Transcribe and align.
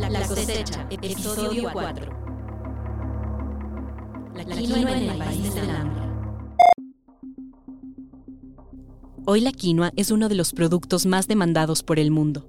La 0.00 0.26
cosecha, 0.26 0.86
episodio 0.90 1.70
4. 1.72 2.06
La 4.34 4.44
quinoa 4.44 4.96
en 4.96 5.10
el 5.10 5.18
país 5.18 5.54
del 5.54 5.70
hambre. 5.70 6.02
Hoy 9.26 9.40
la 9.40 9.52
quinoa 9.52 9.92
es 9.96 10.10
uno 10.10 10.28
de 10.28 10.36
los 10.36 10.52
productos 10.52 11.04
más 11.04 11.26
demandados 11.26 11.82
por 11.82 11.98
el 11.98 12.10
mundo. 12.10 12.46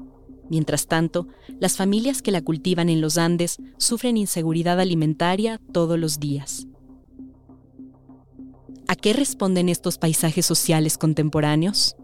Mientras 0.50 0.88
tanto, 0.88 1.28
las 1.60 1.76
familias 1.76 2.22
que 2.22 2.32
la 2.32 2.42
cultivan 2.42 2.88
en 2.88 3.02
los 3.02 3.18
Andes 3.18 3.58
sufren 3.78 4.16
inseguridad 4.16 4.80
alimentaria 4.80 5.60
todos 5.74 5.98
los 5.98 6.20
días. 6.20 6.68
¿A 8.88 8.96
qué 8.96 9.14
responden 9.14 9.70
estos 9.70 9.98
paisajes 9.98 10.46
sociales 10.46 10.98
contemporáneos? 10.98 11.96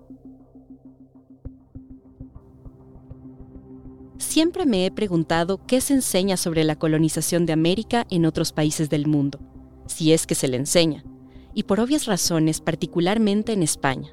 Siempre 4.36 4.66
me 4.66 4.86
he 4.86 4.92
preguntado 4.92 5.66
qué 5.66 5.80
se 5.80 5.94
enseña 5.94 6.36
sobre 6.36 6.66
la 6.66 6.76
colonización 6.76 7.46
de 7.46 7.54
América 7.54 8.06
en 8.10 8.26
otros 8.26 8.52
países 8.52 8.90
del 8.90 9.08
mundo, 9.08 9.40
si 9.88 10.12
es 10.12 10.28
que 10.28 10.36
se 10.36 10.50
le 10.50 10.58
enseña, 10.58 11.06
y 11.54 11.64
por 11.64 11.80
obvias 11.80 12.06
razones 12.06 12.60
particularmente 12.60 13.54
en 13.54 13.64
España. 13.64 14.10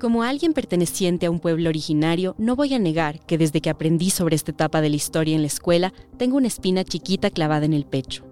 Como 0.00 0.24
alguien 0.24 0.54
perteneciente 0.54 1.26
a 1.26 1.30
un 1.30 1.38
pueblo 1.38 1.68
originario, 1.68 2.34
no 2.36 2.56
voy 2.56 2.74
a 2.74 2.80
negar 2.80 3.24
que 3.26 3.38
desde 3.38 3.60
que 3.60 3.70
aprendí 3.70 4.10
sobre 4.10 4.34
esta 4.34 4.50
etapa 4.50 4.80
de 4.80 4.88
la 4.88 4.96
historia 4.96 5.36
en 5.36 5.42
la 5.42 5.46
escuela, 5.46 5.94
tengo 6.16 6.36
una 6.36 6.48
espina 6.48 6.82
chiquita 6.82 7.30
clavada 7.30 7.64
en 7.64 7.74
el 7.74 7.86
pecho. 7.86 8.24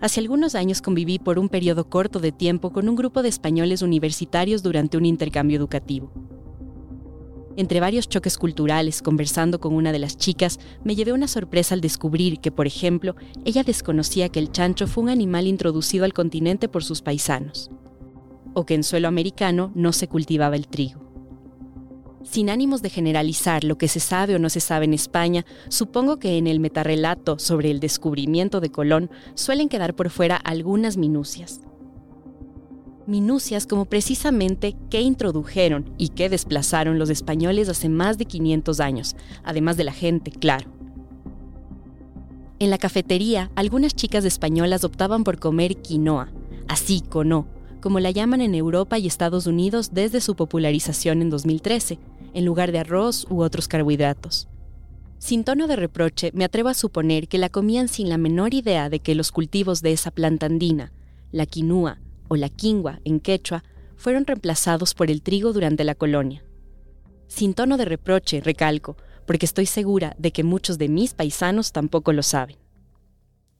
Hace 0.00 0.20
algunos 0.20 0.54
años 0.54 0.80
conviví 0.80 1.18
por 1.18 1.38
un 1.38 1.50
periodo 1.50 1.90
corto 1.90 2.20
de 2.20 2.32
tiempo 2.32 2.72
con 2.72 2.88
un 2.88 2.96
grupo 2.96 3.22
de 3.22 3.28
españoles 3.28 3.82
universitarios 3.82 4.62
durante 4.62 4.96
un 4.96 5.04
intercambio 5.04 5.58
educativo. 5.58 6.10
Entre 7.56 7.80
varios 7.80 8.08
choques 8.08 8.36
culturales, 8.36 9.00
conversando 9.00 9.60
con 9.60 9.72
una 9.72 9.90
de 9.90 9.98
las 9.98 10.18
chicas, 10.18 10.60
me 10.84 10.94
llevé 10.94 11.12
una 11.12 11.26
sorpresa 11.26 11.74
al 11.74 11.80
descubrir 11.80 12.38
que, 12.40 12.52
por 12.52 12.66
ejemplo, 12.66 13.16
ella 13.46 13.62
desconocía 13.62 14.28
que 14.28 14.38
el 14.38 14.52
chancho 14.52 14.86
fue 14.86 15.04
un 15.04 15.08
animal 15.08 15.46
introducido 15.46 16.04
al 16.04 16.12
continente 16.12 16.68
por 16.68 16.84
sus 16.84 17.00
paisanos, 17.00 17.70
o 18.52 18.66
que 18.66 18.74
en 18.74 18.84
suelo 18.84 19.08
americano 19.08 19.72
no 19.74 19.94
se 19.94 20.06
cultivaba 20.06 20.54
el 20.54 20.68
trigo. 20.68 21.06
Sin 22.24 22.50
ánimos 22.50 22.82
de 22.82 22.90
generalizar 22.90 23.64
lo 23.64 23.78
que 23.78 23.88
se 23.88 24.00
sabe 24.00 24.34
o 24.34 24.38
no 24.38 24.50
se 24.50 24.60
sabe 24.60 24.84
en 24.84 24.92
España, 24.92 25.46
supongo 25.70 26.18
que 26.18 26.36
en 26.36 26.46
el 26.48 26.60
metarrelato 26.60 27.38
sobre 27.38 27.70
el 27.70 27.80
descubrimiento 27.80 28.60
de 28.60 28.70
Colón 28.70 29.10
suelen 29.34 29.70
quedar 29.70 29.94
por 29.94 30.10
fuera 30.10 30.36
algunas 30.36 30.98
minucias 30.98 31.65
minucias 33.08 33.66
como 33.66 33.84
precisamente 33.84 34.76
qué 34.90 35.00
introdujeron 35.00 35.90
y 35.98 36.08
qué 36.10 36.28
desplazaron 36.28 36.98
los 36.98 37.10
españoles 37.10 37.68
hace 37.68 37.88
más 37.88 38.18
de 38.18 38.24
500 38.26 38.80
años, 38.80 39.16
además 39.44 39.76
de 39.76 39.84
la 39.84 39.92
gente, 39.92 40.30
claro. 40.30 40.70
En 42.58 42.70
la 42.70 42.78
cafetería, 42.78 43.50
algunas 43.54 43.94
chicas 43.94 44.24
españolas 44.24 44.84
optaban 44.84 45.24
por 45.24 45.38
comer 45.38 45.76
quinoa, 45.76 46.32
así 46.68 47.02
cono, 47.02 47.46
como 47.80 48.00
la 48.00 48.10
llaman 48.10 48.40
en 48.40 48.54
Europa 48.54 48.98
y 48.98 49.06
Estados 49.06 49.46
Unidos 49.46 49.90
desde 49.92 50.20
su 50.20 50.34
popularización 50.34 51.22
en 51.22 51.30
2013, 51.30 51.98
en 52.32 52.44
lugar 52.44 52.72
de 52.72 52.78
arroz 52.78 53.26
u 53.30 53.42
otros 53.42 53.68
carbohidratos. 53.68 54.48
Sin 55.18 55.44
tono 55.44 55.66
de 55.66 55.76
reproche, 55.76 56.30
me 56.34 56.44
atrevo 56.44 56.68
a 56.68 56.74
suponer 56.74 57.28
que 57.28 57.38
la 57.38 57.48
comían 57.48 57.88
sin 57.88 58.08
la 58.08 58.18
menor 58.18 58.54
idea 58.54 58.90
de 58.90 59.00
que 59.00 59.14
los 59.14 59.32
cultivos 59.32 59.82
de 59.82 59.92
esa 59.92 60.10
planta 60.10 60.46
andina, 60.46 60.92
la 61.32 61.46
quinua, 61.46 61.98
o 62.28 62.36
la 62.36 62.48
quingua 62.48 63.00
en 63.04 63.20
quechua, 63.20 63.64
fueron 63.96 64.26
reemplazados 64.26 64.94
por 64.94 65.10
el 65.10 65.22
trigo 65.22 65.52
durante 65.52 65.84
la 65.84 65.94
colonia. 65.94 66.44
Sin 67.28 67.54
tono 67.54 67.76
de 67.76 67.84
reproche, 67.84 68.40
recalco, 68.40 68.96
porque 69.26 69.46
estoy 69.46 69.66
segura 69.66 70.14
de 70.18 70.32
que 70.32 70.44
muchos 70.44 70.78
de 70.78 70.88
mis 70.88 71.14
paisanos 71.14 71.72
tampoco 71.72 72.12
lo 72.12 72.22
saben. 72.22 72.56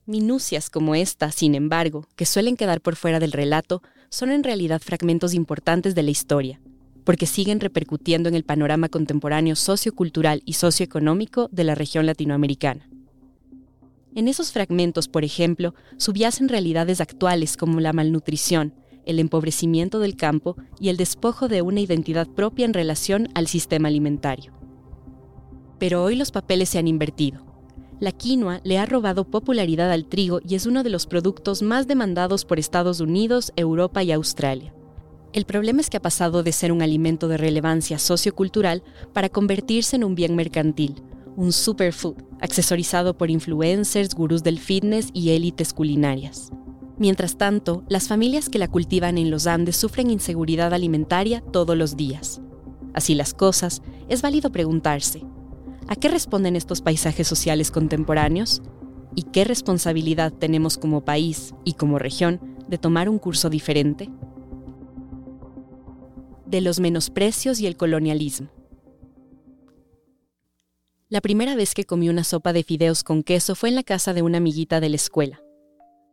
Minucias 0.07 0.71
como 0.71 0.95
esta, 0.95 1.33
sin 1.33 1.55
embargo, 1.57 2.07
que 2.15 2.27
suelen 2.27 2.57
quedar 2.57 2.81
por 2.81 2.95
fuera 2.95 3.19
del 3.19 3.33
relato, 3.33 3.83
son 4.09 4.31
en 4.31 4.45
realidad 4.45 4.81
fragmentos 4.81 5.35
importantes 5.35 5.97
de 5.97 6.05
la 6.05 6.13
historia, 6.13 6.61
porque 7.03 7.27
siguen 7.27 7.59
repercutiendo 7.59 8.29
en 8.29 8.37
el 8.37 8.45
panorama 8.45 8.89
contemporáneo 8.89 9.57
sociocultural 9.57 10.43
y 10.45 10.53
socioeconómico 10.53 11.49
de 11.51 11.65
la 11.65 11.75
región 11.75 12.07
latinoamericana. 12.07 12.89
En 14.17 14.29
esos 14.29 14.51
fragmentos, 14.51 15.09
por 15.09 15.25
ejemplo, 15.25 15.75
subyacen 15.99 16.49
realidades 16.49 17.03
actuales 17.03 17.59
como 17.59 17.81
la 17.81 17.93
malnutrición, 17.93 18.73
el 19.05 19.19
empobrecimiento 19.19 19.99
del 19.99 20.17
campo 20.17 20.57
y 20.81 20.89
el 20.89 20.97
despojo 20.97 21.49
de 21.49 21.61
una 21.61 21.81
identidad 21.81 22.27
propia 22.27 22.65
en 22.65 22.73
relación 22.73 23.29
al 23.35 23.47
sistema 23.47 23.89
alimentario. 23.89 24.55
Pero 25.79 26.03
hoy 26.03 26.17
los 26.17 26.33
papeles 26.33 26.71
se 26.71 26.79
han 26.79 26.89
invertido. 26.89 27.45
La 28.01 28.11
quinoa 28.11 28.63
le 28.65 28.79
ha 28.79 28.87
robado 28.87 29.25
popularidad 29.31 29.93
al 29.93 30.07
trigo 30.07 30.41
y 30.49 30.55
es 30.55 30.65
uno 30.65 30.83
de 30.83 30.89
los 30.89 31.07
productos 31.07 31.61
más 31.61 31.87
demandados 31.87 32.47
por 32.47 32.59
Estados 32.59 33.01
Unidos, 33.01 33.53
Europa 33.55 34.03
y 34.03 34.13
Australia. 34.13 34.73
El 35.35 35.45
problema 35.45 35.83
es 35.83 35.91
que 35.91 35.99
ha 35.99 36.03
pasado 36.03 36.43
de 36.43 36.53
ser 36.53 36.73
un 36.73 36.81
alimento 36.81 37.29
de 37.29 37.37
relevancia 37.37 37.99
sociocultural 37.99 38.83
para 39.13 39.29
convertirse 39.29 39.97
en 39.97 40.05
un 40.05 40.15
bien 40.15 40.37
mercantil, 40.37 41.03
un 41.37 41.53
superfood, 41.53 42.17
accesorizado 42.41 43.17
por 43.17 43.31
influencers, 43.31 44.15
gurús 44.15 44.43
del 44.43 44.59
fitness 44.59 45.11
y 45.13 45.31
élites 45.31 45.73
culinarias. 45.73 46.51
Mientras 46.99 47.37
tanto, 47.37 47.85
las 47.89 48.09
familias 48.09 48.49
que 48.49 48.59
la 48.59 48.69
cultivan 48.69 49.19
en 49.19 49.31
los 49.31 49.47
Andes 49.47 49.77
sufren 49.77 50.11
inseguridad 50.11 50.73
alimentaria 50.73 51.43
todos 51.43 51.77
los 51.77 51.97
días. 51.97 52.41
Así 52.95 53.15
las 53.15 53.35
cosas, 53.35 53.83
es 54.09 54.23
válido 54.23 54.51
preguntarse, 54.51 55.23
¿a 55.89 55.97
qué 55.97 56.09
responden 56.09 56.57
estos 56.57 56.81
paisajes 56.81 57.29
sociales 57.29 57.71
contemporáneos? 57.71 58.63
¿Y 59.15 59.25
qué 59.25 59.45
responsabilidad 59.45 60.33
tenemos 60.33 60.79
como 60.79 61.05
país 61.05 61.55
y 61.65 61.75
como 61.75 61.99
región 61.99 62.41
de 62.67 62.79
tomar 62.79 63.11
un 63.11 63.19
curso 63.19 63.51
diferente? 63.51 64.09
De 66.47 66.63
los 66.63 66.81
menosprecios 66.81 67.61
y 67.61 67.67
el 67.67 67.77
colonialismo. 67.77 68.49
La 71.09 71.21
primera 71.21 71.55
vez 71.55 71.75
que 71.75 71.85
comí 71.85 72.09
una 72.09 72.25
sopa 72.25 72.53
de 72.53 72.65
fideos 72.65 73.05
con 73.05 73.23
queso 73.23 73.55
fue 73.55 73.69
en 73.69 73.77
la 73.77 73.85
casa 73.85 74.13
de 74.13 74.23
una 74.23 74.39
amiguita 74.39 74.81
de 74.81 74.89
la 74.89 74.97
escuela. 74.97 75.41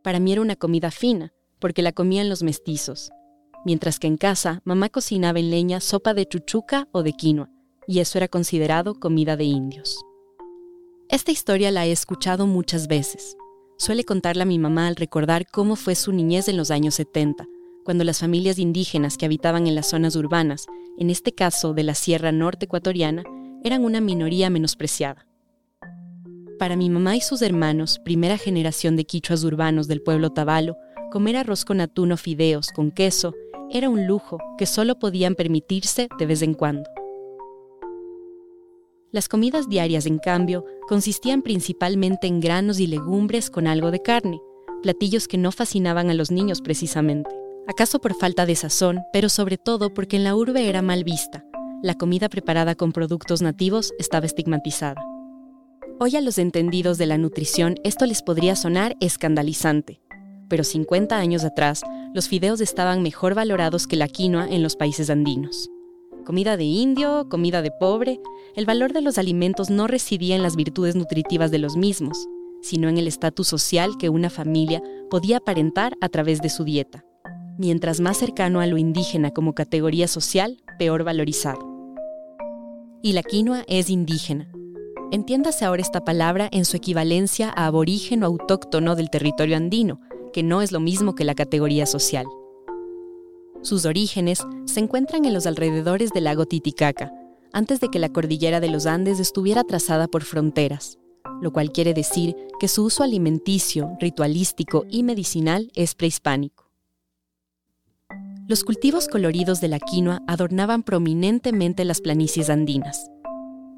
Para 0.04 0.20
mí 0.20 0.30
era 0.30 0.40
una 0.40 0.54
comida 0.54 0.92
fina, 0.92 1.32
porque 1.58 1.82
la 1.82 1.90
comían 1.90 2.28
los 2.28 2.44
mestizos, 2.44 3.10
mientras 3.64 3.98
que 3.98 4.06
en 4.06 4.16
casa 4.16 4.60
mamá 4.64 4.90
cocinaba 4.90 5.40
en 5.40 5.50
leña 5.50 5.80
sopa 5.80 6.14
de 6.14 6.26
chuchuca 6.26 6.86
o 6.92 7.02
de 7.02 7.12
quinoa, 7.12 7.50
y 7.88 7.98
eso 7.98 8.18
era 8.18 8.28
considerado 8.28 8.94
comida 9.00 9.36
de 9.36 9.42
indios. 9.42 10.00
Esta 11.08 11.32
historia 11.32 11.72
la 11.72 11.86
he 11.86 11.90
escuchado 11.90 12.46
muchas 12.46 12.86
veces. 12.86 13.36
Suele 13.78 14.04
contarla 14.04 14.44
mi 14.44 14.60
mamá 14.60 14.86
al 14.86 14.94
recordar 14.94 15.44
cómo 15.50 15.74
fue 15.74 15.96
su 15.96 16.12
niñez 16.12 16.46
en 16.46 16.56
los 16.56 16.70
años 16.70 16.94
70, 16.94 17.48
cuando 17.84 18.04
las 18.04 18.20
familias 18.20 18.60
indígenas 18.60 19.18
que 19.18 19.26
habitaban 19.26 19.66
en 19.66 19.74
las 19.74 19.88
zonas 19.88 20.14
urbanas, 20.14 20.66
en 20.96 21.10
este 21.10 21.32
caso 21.32 21.74
de 21.74 21.82
la 21.82 21.96
Sierra 21.96 22.30
Norte 22.30 22.66
ecuatoriana, 22.66 23.24
eran 23.64 23.82
una 23.82 24.02
minoría 24.02 24.50
menospreciada. 24.50 25.26
Para 26.58 26.76
mi 26.76 26.90
mamá 26.90 27.16
y 27.16 27.22
sus 27.22 27.40
hermanos, 27.40 27.98
primera 28.04 28.36
generación 28.36 28.94
de 28.94 29.04
quichuas 29.04 29.42
urbanos 29.42 29.88
del 29.88 30.02
pueblo 30.02 30.30
tabalo, 30.30 30.76
comer 31.10 31.36
arroz 31.38 31.64
con 31.64 31.80
atún 31.80 32.12
o 32.12 32.16
fideos 32.18 32.68
con 32.68 32.90
queso 32.90 33.34
era 33.70 33.88
un 33.88 34.06
lujo 34.06 34.38
que 34.58 34.66
solo 34.66 34.98
podían 34.98 35.34
permitirse 35.34 36.08
de 36.18 36.26
vez 36.26 36.42
en 36.42 36.52
cuando. 36.52 36.88
Las 39.10 39.28
comidas 39.28 39.68
diarias, 39.68 40.06
en 40.06 40.18
cambio, 40.18 40.66
consistían 40.86 41.40
principalmente 41.40 42.26
en 42.26 42.40
granos 42.40 42.80
y 42.80 42.86
legumbres 42.86 43.48
con 43.48 43.66
algo 43.66 43.90
de 43.90 44.02
carne, 44.02 44.40
platillos 44.82 45.26
que 45.26 45.38
no 45.38 45.52
fascinaban 45.52 46.10
a 46.10 46.14
los 46.14 46.30
niños 46.30 46.60
precisamente. 46.60 47.30
Acaso 47.66 48.00
por 48.00 48.14
falta 48.14 48.44
de 48.44 48.56
sazón, 48.56 49.00
pero 49.12 49.30
sobre 49.30 49.56
todo 49.56 49.94
porque 49.94 50.16
en 50.16 50.24
la 50.24 50.34
urbe 50.34 50.68
era 50.68 50.82
mal 50.82 51.02
vista, 51.02 51.46
la 51.84 51.94
comida 51.94 52.30
preparada 52.30 52.74
con 52.76 52.92
productos 52.92 53.42
nativos 53.42 53.92
estaba 53.98 54.24
estigmatizada. 54.24 55.04
Hoy 56.00 56.16
a 56.16 56.22
los 56.22 56.38
entendidos 56.38 56.96
de 56.96 57.04
la 57.04 57.18
nutrición 57.18 57.74
esto 57.84 58.06
les 58.06 58.22
podría 58.22 58.56
sonar 58.56 58.96
escandalizante, 59.00 60.00
pero 60.48 60.64
50 60.64 61.14
años 61.14 61.44
atrás 61.44 61.82
los 62.14 62.26
fideos 62.26 62.62
estaban 62.62 63.02
mejor 63.02 63.34
valorados 63.34 63.86
que 63.86 63.96
la 63.96 64.08
quinoa 64.08 64.48
en 64.48 64.62
los 64.62 64.76
países 64.76 65.10
andinos. 65.10 65.68
Comida 66.24 66.56
de 66.56 66.64
indio, 66.64 67.28
comida 67.28 67.60
de 67.60 67.70
pobre, 67.70 68.18
el 68.56 68.64
valor 68.64 68.94
de 68.94 69.02
los 69.02 69.18
alimentos 69.18 69.68
no 69.68 69.86
residía 69.86 70.36
en 70.36 70.42
las 70.42 70.56
virtudes 70.56 70.96
nutritivas 70.96 71.50
de 71.50 71.58
los 71.58 71.76
mismos, 71.76 72.16
sino 72.62 72.88
en 72.88 72.96
el 72.96 73.06
estatus 73.06 73.46
social 73.46 73.98
que 73.98 74.08
una 74.08 74.30
familia 74.30 74.82
podía 75.10 75.36
aparentar 75.36 75.98
a 76.00 76.08
través 76.08 76.40
de 76.40 76.48
su 76.48 76.64
dieta. 76.64 77.04
Mientras 77.58 78.00
más 78.00 78.16
cercano 78.16 78.60
a 78.60 78.66
lo 78.66 78.78
indígena 78.78 79.32
como 79.32 79.52
categoría 79.52 80.08
social, 80.08 80.56
peor 80.78 81.04
valorizado 81.04 81.73
y 83.04 83.12
la 83.12 83.22
quinoa 83.22 83.64
es 83.68 83.90
indígena. 83.90 84.50
Entiéndase 85.12 85.66
ahora 85.66 85.82
esta 85.82 86.06
palabra 86.06 86.48
en 86.50 86.64
su 86.64 86.78
equivalencia 86.78 87.52
a 87.54 87.66
aborigen 87.66 88.22
o 88.22 88.26
autóctono 88.26 88.96
del 88.96 89.10
territorio 89.10 89.58
andino, 89.58 90.00
que 90.32 90.42
no 90.42 90.62
es 90.62 90.72
lo 90.72 90.80
mismo 90.80 91.14
que 91.14 91.24
la 91.24 91.34
categoría 91.34 91.84
social. 91.84 92.24
Sus 93.60 93.84
orígenes 93.84 94.40
se 94.64 94.80
encuentran 94.80 95.26
en 95.26 95.34
los 95.34 95.46
alrededores 95.46 96.12
del 96.12 96.24
lago 96.24 96.46
Titicaca, 96.46 97.12
antes 97.52 97.78
de 97.78 97.88
que 97.88 97.98
la 97.98 98.08
cordillera 98.08 98.58
de 98.60 98.70
los 98.70 98.86
Andes 98.86 99.20
estuviera 99.20 99.64
trazada 99.64 100.08
por 100.08 100.24
fronteras, 100.24 100.98
lo 101.42 101.52
cual 101.52 101.72
quiere 101.72 101.92
decir 101.92 102.34
que 102.58 102.68
su 102.68 102.84
uso 102.84 103.02
alimenticio, 103.02 103.98
ritualístico 104.00 104.86
y 104.88 105.02
medicinal 105.02 105.70
es 105.74 105.94
prehispánico. 105.94 106.63
Los 108.46 108.62
cultivos 108.62 109.08
coloridos 109.08 109.62
de 109.62 109.68
la 109.68 109.78
quinoa 109.78 110.20
adornaban 110.26 110.82
prominentemente 110.82 111.86
las 111.86 112.02
planicies 112.02 112.50
andinas. 112.50 113.10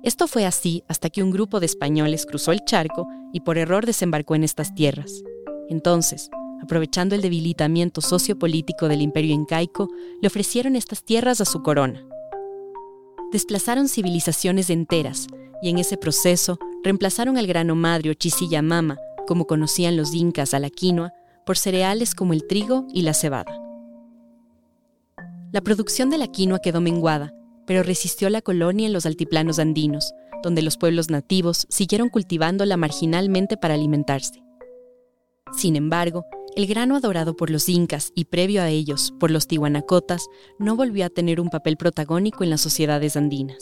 Esto 0.02 0.26
fue 0.26 0.44
así 0.44 0.82
hasta 0.88 1.08
que 1.08 1.22
un 1.22 1.30
grupo 1.30 1.60
de 1.60 1.66
españoles 1.66 2.26
cruzó 2.26 2.50
el 2.50 2.64
charco 2.64 3.06
y 3.32 3.42
por 3.42 3.58
error 3.58 3.86
desembarcó 3.86 4.34
en 4.34 4.42
estas 4.42 4.74
tierras. 4.74 5.22
Entonces, 5.68 6.30
aprovechando 6.60 7.14
el 7.14 7.22
debilitamiento 7.22 8.00
sociopolítico 8.00 8.88
del 8.88 9.02
imperio 9.02 9.34
incaico, 9.34 9.88
le 10.20 10.26
ofrecieron 10.26 10.74
estas 10.74 11.04
tierras 11.04 11.40
a 11.40 11.44
su 11.44 11.62
corona. 11.62 12.04
Desplazaron 13.30 13.88
civilizaciones 13.88 14.68
enteras 14.68 15.28
y 15.62 15.68
en 15.70 15.78
ese 15.78 15.96
proceso 15.96 16.58
reemplazaron 16.82 17.38
al 17.38 17.46
grano 17.46 17.76
madre 17.76 18.10
o 18.10 18.14
chisilla 18.14 18.62
mama, 18.62 18.96
como 19.28 19.46
conocían 19.46 19.96
los 19.96 20.12
incas 20.12 20.54
a 20.54 20.58
la 20.58 20.70
quinoa, 20.70 21.12
por 21.44 21.56
cereales 21.56 22.16
como 22.16 22.32
el 22.32 22.48
trigo 22.48 22.84
y 22.92 23.02
la 23.02 23.14
cebada. 23.14 23.65
La 25.56 25.62
producción 25.62 26.10
de 26.10 26.18
la 26.18 26.26
quinoa 26.26 26.58
quedó 26.58 26.82
menguada, 26.82 27.32
pero 27.66 27.82
resistió 27.82 28.28
la 28.28 28.42
colonia 28.42 28.86
en 28.86 28.92
los 28.92 29.06
altiplanos 29.06 29.58
andinos, 29.58 30.12
donde 30.42 30.60
los 30.60 30.76
pueblos 30.76 31.08
nativos 31.08 31.66
siguieron 31.70 32.10
cultivándola 32.10 32.76
marginalmente 32.76 33.56
para 33.56 33.72
alimentarse. 33.72 34.42
Sin 35.56 35.74
embargo, 35.74 36.26
el 36.56 36.66
grano 36.66 36.94
adorado 36.94 37.36
por 37.36 37.48
los 37.48 37.70
incas 37.70 38.12
y 38.14 38.26
previo 38.26 38.60
a 38.60 38.68
ellos 38.68 39.14
por 39.18 39.30
los 39.30 39.46
tihuanacotas 39.46 40.26
no 40.58 40.76
volvió 40.76 41.06
a 41.06 41.08
tener 41.08 41.40
un 41.40 41.48
papel 41.48 41.78
protagónico 41.78 42.44
en 42.44 42.50
las 42.50 42.60
sociedades 42.60 43.16
andinas. 43.16 43.56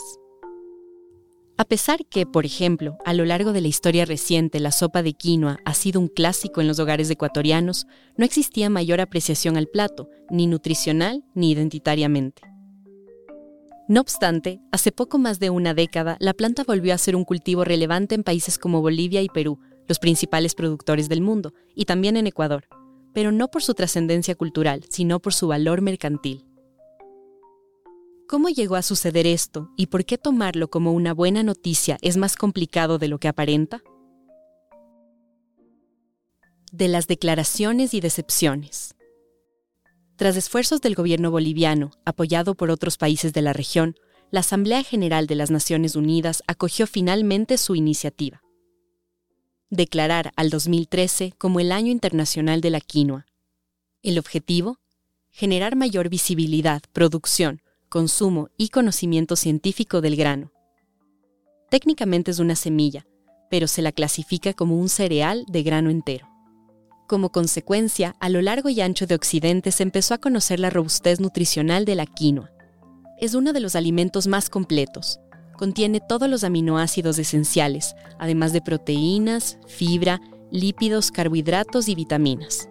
A 1.57 1.63
pesar 1.63 2.05
que, 2.05 2.25
por 2.25 2.45
ejemplo, 2.45 2.97
a 3.05 3.13
lo 3.13 3.23
largo 3.23 3.53
de 3.53 3.61
la 3.61 3.69
historia 3.69 4.03
reciente 4.03 4.59
la 4.59 4.71
sopa 4.71 5.01
de 5.03 5.13
quinoa 5.13 5.59
ha 5.63 5.73
sido 5.73 6.01
un 6.01 6.09
clásico 6.09 6.59
en 6.59 6.67
los 6.67 6.79
hogares 6.79 7.09
ecuatorianos, 7.09 7.87
no 8.17 8.25
existía 8.25 8.69
mayor 8.69 8.99
apreciación 8.99 9.55
al 9.55 9.67
plato, 9.67 10.09
ni 10.29 10.47
nutricional 10.47 11.23
ni 11.33 11.51
identitariamente. 11.51 12.41
No 13.87 14.01
obstante, 14.01 14.59
hace 14.73 14.91
poco 14.91 15.17
más 15.17 15.39
de 15.39 15.49
una 15.49 15.73
década, 15.73 16.17
la 16.19 16.33
planta 16.33 16.65
volvió 16.65 16.93
a 16.93 16.97
ser 16.97 17.15
un 17.15 17.23
cultivo 17.23 17.63
relevante 17.63 18.15
en 18.15 18.23
países 18.23 18.57
como 18.57 18.81
Bolivia 18.81 19.21
y 19.21 19.29
Perú, 19.29 19.59
los 19.87 19.99
principales 19.99 20.55
productores 20.55 21.07
del 21.07 21.21
mundo, 21.21 21.53
y 21.73 21.85
también 21.85 22.17
en 22.17 22.27
Ecuador, 22.27 22.67
pero 23.13 23.31
no 23.31 23.47
por 23.47 23.63
su 23.63 23.75
trascendencia 23.75 24.35
cultural, 24.35 24.83
sino 24.89 25.21
por 25.21 25.33
su 25.33 25.47
valor 25.47 25.81
mercantil. 25.81 26.43
¿Cómo 28.27 28.49
llegó 28.49 28.75
a 28.75 28.81
suceder 28.81 29.27
esto 29.27 29.69
y 29.77 29.87
por 29.87 30.03
qué 30.03 30.17
tomarlo 30.17 30.67
como 30.67 30.93
una 30.93 31.13
buena 31.13 31.43
noticia 31.43 31.99
es 32.01 32.17
más 32.17 32.35
complicado 32.35 32.97
de 32.97 33.07
lo 33.07 33.19
que 33.19 33.27
aparenta? 33.27 33.83
De 36.71 36.87
las 36.87 37.07
declaraciones 37.07 37.93
y 37.93 38.01
decepciones. 38.01 38.95
Tras 40.15 40.37
esfuerzos 40.37 40.81
del 40.81 40.95
gobierno 40.95 41.29
boliviano, 41.29 41.91
apoyado 42.03 42.55
por 42.55 42.71
otros 42.71 42.97
países 42.97 43.31
de 43.31 43.43
la 43.43 43.53
región, 43.53 43.95
la 44.31 44.39
Asamblea 44.39 44.81
General 44.81 45.27
de 45.27 45.35
las 45.35 45.51
Naciones 45.51 45.95
Unidas 45.95 46.41
acogió 46.47 46.87
finalmente 46.87 47.59
su 47.59 47.75
iniciativa. 47.75 48.41
Declarar 49.69 50.31
al 50.35 50.49
2013 50.49 51.33
como 51.37 51.59
el 51.59 51.71
Año 51.71 51.91
Internacional 51.91 52.61
de 52.61 52.71
la 52.71 52.81
Quinoa. 52.81 53.27
El 54.01 54.17
objetivo? 54.17 54.79
Generar 55.29 55.75
mayor 55.75 56.09
visibilidad, 56.09 56.81
producción, 56.91 57.61
consumo 57.95 58.49
y 58.57 58.67
conocimiento 58.67 59.37
científico 59.37 60.01
del 60.01 60.17
grano. 60.17 60.51
Técnicamente 61.69 62.29
es 62.29 62.39
una 62.39 62.57
semilla, 62.57 63.07
pero 63.49 63.67
se 63.67 63.81
la 63.81 63.93
clasifica 63.93 64.53
como 64.53 64.77
un 64.77 64.89
cereal 64.89 65.45
de 65.47 65.63
grano 65.63 65.89
entero. 65.89 66.27
Como 67.07 67.31
consecuencia, 67.31 68.17
a 68.19 68.27
lo 68.27 68.41
largo 68.41 68.67
y 68.67 68.81
ancho 68.81 69.07
de 69.07 69.15
Occidente 69.15 69.71
se 69.71 69.83
empezó 69.83 70.13
a 70.13 70.17
conocer 70.17 70.59
la 70.59 70.69
robustez 70.69 71.21
nutricional 71.21 71.85
de 71.85 71.95
la 71.95 72.05
quinoa. 72.05 72.51
Es 73.17 73.33
uno 73.33 73.53
de 73.53 73.61
los 73.61 73.77
alimentos 73.77 74.27
más 74.27 74.49
completos. 74.49 75.21
Contiene 75.57 76.01
todos 76.05 76.29
los 76.29 76.43
aminoácidos 76.43 77.17
esenciales, 77.17 77.95
además 78.19 78.51
de 78.51 78.59
proteínas, 78.59 79.57
fibra, 79.67 80.19
lípidos, 80.51 81.11
carbohidratos 81.11 81.87
y 81.87 81.95
vitaminas. 81.95 82.67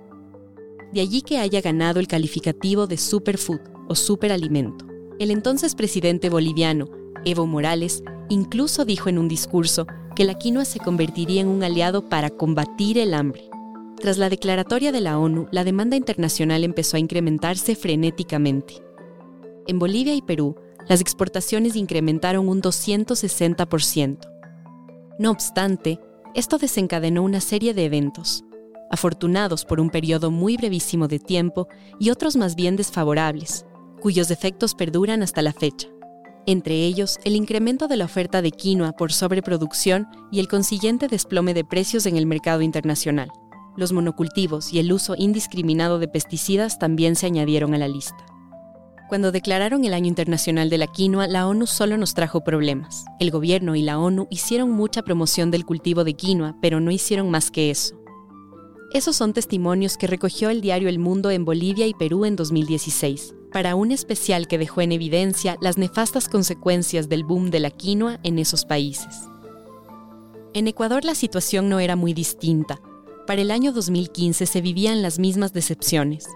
De 0.92 1.00
allí 1.00 1.22
que 1.22 1.38
haya 1.38 1.62
ganado 1.62 1.98
el 1.98 2.08
calificativo 2.08 2.86
de 2.86 2.98
superfood 2.98 3.60
o 3.88 3.94
superalimento. 3.94 4.92
El 5.19 5.31
entonces 5.31 5.76
presidente 5.76 6.28
boliviano, 6.28 6.88
Evo 7.25 7.46
Morales, 7.46 8.02
incluso 8.28 8.84
dijo 8.84 9.08
en 9.08 9.19
un 9.19 9.28
discurso 9.28 9.87
que 10.16 10.25
la 10.25 10.34
quinoa 10.34 10.64
se 10.64 10.81
convertiría 10.81 11.40
en 11.40 11.49
un 11.49 11.62
aliado 11.62 12.08
para 12.08 12.31
combatir 12.31 12.99
el 12.99 13.14
hambre. 13.14 13.49
Tras 14.00 14.19
la 14.19 14.28
declaratoria 14.28 14.90
de 14.90 15.00
la 15.00 15.19
ONU, 15.19 15.46
la 15.52 15.62
demanda 15.62 15.96
internacional 15.96 16.64
empezó 16.64 16.96
a 16.96 17.00
incrementarse 17.00 17.76
frenéticamente. 17.76 18.82
En 19.69 19.78
Bolivia 19.78 20.14
y 20.14 20.22
Perú, 20.22 20.56
las 20.88 21.00
exportaciones 21.00 21.76
incrementaron 21.76 22.49
un 22.49 22.60
260%. 22.60 24.19
No 25.20 25.31
obstante, 25.31 26.00
esto 26.34 26.58
desencadenó 26.58 27.22
una 27.22 27.40
serie 27.40 27.72
de 27.72 27.84
eventos, 27.84 28.44
afortunados 28.90 29.64
por 29.64 29.81
un 29.81 29.90
periodo 29.90 30.32
muy 30.32 30.56
brevísimo 30.56 31.06
de 31.06 31.20
tiempo 31.20 31.69
y 32.00 32.10
otros 32.10 32.37
más 32.37 32.56
bien 32.56 32.75
desfavorables, 32.75 33.64
cuyos 34.04 34.30
efectos 34.30 34.74
perduran 34.74 35.22
hasta 35.22 35.40
la 35.40 35.54
fecha. 35.54 35.88
Entre 36.44 36.84
ellos, 36.84 37.18
el 37.24 37.36
incremento 37.36 37.88
de 37.88 37.96
la 37.96 38.04
oferta 38.04 38.42
de 38.42 38.50
quinoa 38.50 38.92
por 38.92 39.14
sobreproducción 39.14 40.08
y 40.30 40.40
el 40.40 40.46
consiguiente 40.46 41.08
desplome 41.08 41.54
de 41.54 41.64
precios 41.64 42.04
en 42.04 42.18
el 42.18 42.26
mercado 42.26 42.60
internacional. 42.60 43.30
Los 43.78 43.94
monocultivos 43.94 44.74
y 44.74 44.78
el 44.78 44.92
uso 44.92 45.14
indiscriminado 45.16 45.98
de 45.98 46.08
pesticidas 46.08 46.78
también 46.78 47.16
se 47.16 47.24
añadieron 47.24 47.72
a 47.72 47.78
la 47.78 47.88
lista. 47.88 48.26
Cuando 49.08 49.32
declararon 49.32 49.86
el 49.86 49.94
Año 49.94 50.08
Internacional 50.08 50.68
de 50.68 50.76
la 50.76 50.86
Quinoa, 50.86 51.26
la 51.26 51.48
ONU 51.48 51.66
solo 51.66 51.96
nos 51.96 52.12
trajo 52.12 52.44
problemas. 52.44 53.06
El 53.20 53.30
gobierno 53.30 53.74
y 53.74 53.80
la 53.80 53.98
ONU 53.98 54.26
hicieron 54.28 54.70
mucha 54.70 55.00
promoción 55.00 55.50
del 55.50 55.64
cultivo 55.64 56.04
de 56.04 56.12
quinoa, 56.12 56.56
pero 56.60 56.78
no 56.78 56.90
hicieron 56.90 57.30
más 57.30 57.50
que 57.50 57.70
eso. 57.70 57.96
Esos 58.92 59.16
son 59.16 59.32
testimonios 59.32 59.96
que 59.96 60.08
recogió 60.08 60.50
el 60.50 60.60
diario 60.60 60.90
El 60.90 60.98
Mundo 60.98 61.30
en 61.30 61.46
Bolivia 61.46 61.86
y 61.86 61.94
Perú 61.94 62.26
en 62.26 62.36
2016 62.36 63.34
para 63.54 63.76
un 63.76 63.92
especial 63.92 64.48
que 64.48 64.58
dejó 64.58 64.80
en 64.80 64.90
evidencia 64.90 65.56
las 65.60 65.78
nefastas 65.78 66.28
consecuencias 66.28 67.08
del 67.08 67.22
boom 67.22 67.52
de 67.52 67.60
la 67.60 67.70
quinoa 67.70 68.18
en 68.24 68.40
esos 68.40 68.64
países. 68.64 69.28
En 70.55 70.67
Ecuador 70.67 71.05
la 71.05 71.14
situación 71.14 71.69
no 71.69 71.79
era 71.79 71.94
muy 71.94 72.14
distinta. 72.14 72.81
Para 73.29 73.43
el 73.43 73.52
año 73.52 73.70
2015 73.70 74.46
se 74.46 74.60
vivían 74.60 75.02
las 75.02 75.20
mismas 75.20 75.52
decepciones. 75.52 76.26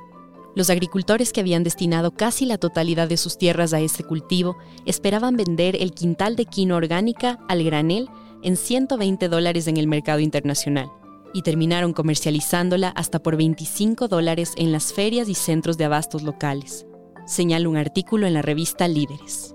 Los 0.54 0.70
agricultores 0.70 1.32
que 1.32 1.40
habían 1.40 1.64
destinado 1.64 2.12
casi 2.12 2.46
la 2.46 2.56
totalidad 2.56 3.08
de 3.08 3.16
sus 3.16 3.36
tierras 3.36 3.72
a 3.72 3.80
este 3.80 4.04
cultivo 4.04 4.56
esperaban 4.86 5.36
vender 5.36 5.74
el 5.74 5.94
quintal 5.94 6.36
de 6.36 6.44
quinoa 6.44 6.76
orgánica 6.76 7.40
al 7.48 7.64
granel 7.64 8.08
en 8.44 8.56
120 8.56 9.28
dólares 9.28 9.66
en 9.66 9.76
el 9.76 9.88
mercado 9.88 10.20
internacional 10.20 10.92
y 11.34 11.42
terminaron 11.42 11.94
comercializándola 11.94 12.90
hasta 12.90 13.18
por 13.18 13.36
25 13.36 14.06
dólares 14.06 14.52
en 14.56 14.70
las 14.70 14.92
ferias 14.92 15.28
y 15.28 15.34
centros 15.34 15.76
de 15.78 15.84
abastos 15.84 16.22
locales 16.22 16.86
señala 17.28 17.68
un 17.68 17.76
artículo 17.76 18.26
en 18.26 18.34
la 18.34 18.42
revista 18.42 18.88
Líderes. 18.88 19.54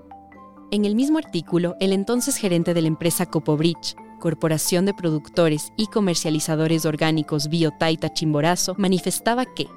En 0.72 0.86
el 0.86 0.96
mismo 0.96 1.18
artículo, 1.18 1.76
el 1.80 1.92
entonces 1.92 2.36
gerente 2.36 2.74
de 2.74 2.82
la 2.84 2.88
empresa 2.88 3.26
Copobridge, 3.26 3.96
Corporación 4.20 4.86
de 4.86 4.94
Productores 4.94 5.74
y 5.76 5.88
Comercializadores 5.88 6.86
Orgánicos 6.86 7.50
Biotaita 7.50 8.14
Chimborazo, 8.14 8.76
manifestaba 8.78 9.46
que 9.46 9.68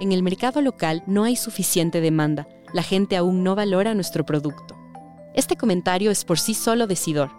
en 0.00 0.12
el 0.12 0.22
mercado 0.22 0.60
local 0.62 1.02
no 1.06 1.24
hay 1.24 1.36
suficiente 1.36 2.00
demanda, 2.00 2.48
la 2.72 2.82
gente 2.82 3.16
aún 3.16 3.42
no 3.42 3.54
valora 3.54 3.94
nuestro 3.94 4.24
producto. 4.24 4.76
Este 5.34 5.56
comentario 5.56 6.10
es 6.10 6.24
por 6.24 6.38
sí 6.38 6.54
solo 6.54 6.86
decidor, 6.86 7.30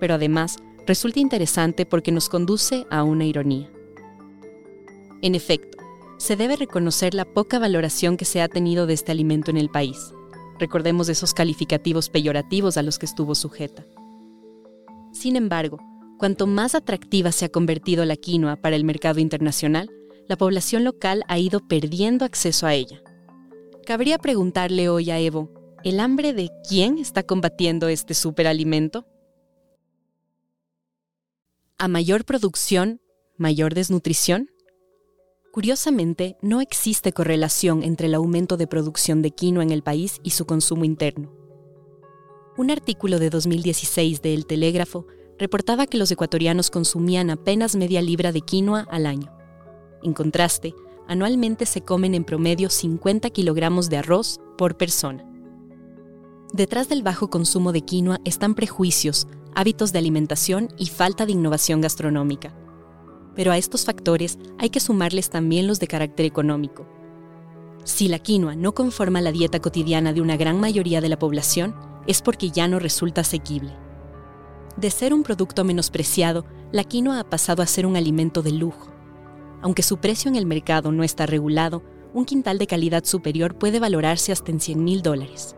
pero 0.00 0.14
además 0.14 0.58
resulta 0.86 1.20
interesante 1.20 1.86
porque 1.86 2.12
nos 2.12 2.28
conduce 2.28 2.86
a 2.90 3.04
una 3.04 3.24
ironía. 3.24 3.70
En 5.22 5.34
efecto, 5.34 5.78
se 6.24 6.36
debe 6.36 6.56
reconocer 6.56 7.12
la 7.12 7.26
poca 7.26 7.58
valoración 7.58 8.16
que 8.16 8.24
se 8.24 8.40
ha 8.40 8.48
tenido 8.48 8.86
de 8.86 8.94
este 8.94 9.12
alimento 9.12 9.50
en 9.50 9.58
el 9.58 9.68
país. 9.68 10.14
Recordemos 10.58 11.10
esos 11.10 11.34
calificativos 11.34 12.08
peyorativos 12.08 12.78
a 12.78 12.82
los 12.82 12.98
que 12.98 13.04
estuvo 13.04 13.34
sujeta. 13.34 13.84
Sin 15.12 15.36
embargo, 15.36 15.78
cuanto 16.18 16.46
más 16.46 16.74
atractiva 16.74 17.30
se 17.30 17.44
ha 17.44 17.50
convertido 17.50 18.06
la 18.06 18.16
quinoa 18.16 18.56
para 18.56 18.74
el 18.74 18.84
mercado 18.84 19.20
internacional, 19.20 19.90
la 20.26 20.36
población 20.36 20.82
local 20.82 21.24
ha 21.28 21.38
ido 21.38 21.60
perdiendo 21.60 22.24
acceso 22.24 22.66
a 22.66 22.72
ella. 22.72 23.02
Cabría 23.84 24.16
preguntarle 24.16 24.88
hoy 24.88 25.10
a 25.10 25.18
Evo, 25.18 25.52
¿el 25.84 26.00
hambre 26.00 26.32
de 26.32 26.48
quién 26.66 26.96
está 26.96 27.22
combatiendo 27.22 27.88
este 27.88 28.14
superalimento? 28.14 29.06
¿A 31.76 31.86
mayor 31.86 32.24
producción, 32.24 33.02
mayor 33.36 33.74
desnutrición? 33.74 34.48
Curiosamente, 35.54 36.36
no 36.42 36.60
existe 36.60 37.12
correlación 37.12 37.84
entre 37.84 38.08
el 38.08 38.14
aumento 38.14 38.56
de 38.56 38.66
producción 38.66 39.22
de 39.22 39.30
quinoa 39.30 39.62
en 39.62 39.70
el 39.70 39.84
país 39.84 40.18
y 40.24 40.30
su 40.30 40.46
consumo 40.46 40.84
interno. 40.84 41.30
Un 42.56 42.72
artículo 42.72 43.20
de 43.20 43.30
2016 43.30 44.20
de 44.20 44.34
El 44.34 44.46
Telégrafo 44.46 45.06
reportaba 45.38 45.86
que 45.86 45.96
los 45.96 46.10
ecuatorianos 46.10 46.72
consumían 46.72 47.30
apenas 47.30 47.76
media 47.76 48.02
libra 48.02 48.32
de 48.32 48.40
quinoa 48.40 48.88
al 48.90 49.06
año. 49.06 49.30
En 50.02 50.12
contraste, 50.12 50.74
anualmente 51.06 51.66
se 51.66 51.82
comen 51.82 52.16
en 52.16 52.24
promedio 52.24 52.68
50 52.68 53.30
kilogramos 53.30 53.88
de 53.88 53.98
arroz 53.98 54.40
por 54.58 54.76
persona. 54.76 55.24
Detrás 56.52 56.88
del 56.88 57.04
bajo 57.04 57.30
consumo 57.30 57.70
de 57.70 57.82
quinoa 57.82 58.18
están 58.24 58.56
prejuicios, 58.56 59.28
hábitos 59.54 59.92
de 59.92 60.00
alimentación 60.00 60.70
y 60.76 60.86
falta 60.86 61.26
de 61.26 61.32
innovación 61.32 61.80
gastronómica. 61.80 62.56
Pero 63.34 63.52
a 63.52 63.58
estos 63.58 63.84
factores 63.84 64.38
hay 64.58 64.70
que 64.70 64.80
sumarles 64.80 65.30
también 65.30 65.66
los 65.66 65.80
de 65.80 65.86
carácter 65.86 66.26
económico. 66.26 66.86
Si 67.84 68.08
la 68.08 68.18
quinoa 68.18 68.54
no 68.54 68.72
conforma 68.72 69.20
la 69.20 69.32
dieta 69.32 69.60
cotidiana 69.60 70.12
de 70.12 70.20
una 70.20 70.36
gran 70.36 70.58
mayoría 70.58 71.00
de 71.00 71.08
la 71.08 71.18
población, 71.18 71.74
es 72.06 72.22
porque 72.22 72.50
ya 72.50 72.68
no 72.68 72.78
resulta 72.78 73.20
asequible. 73.22 73.76
De 74.76 74.90
ser 74.90 75.12
un 75.14 75.22
producto 75.22 75.64
menospreciado, 75.64 76.44
la 76.72 76.84
quinoa 76.84 77.20
ha 77.20 77.30
pasado 77.30 77.62
a 77.62 77.66
ser 77.66 77.86
un 77.86 77.96
alimento 77.96 78.42
de 78.42 78.52
lujo. 78.52 78.90
Aunque 79.62 79.82
su 79.82 79.98
precio 79.98 80.28
en 80.28 80.36
el 80.36 80.46
mercado 80.46 80.92
no 80.92 81.04
está 81.04 81.26
regulado, 81.26 81.82
un 82.12 82.24
quintal 82.24 82.58
de 82.58 82.66
calidad 82.66 83.04
superior 83.04 83.56
puede 83.56 83.80
valorarse 83.80 84.32
hasta 84.32 84.50
en 84.50 84.60
100 84.60 84.82
mil 84.84 85.02
dólares. 85.02 85.56